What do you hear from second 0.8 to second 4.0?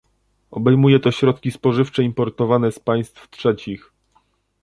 to środki spożywcze importowane z państw trzecich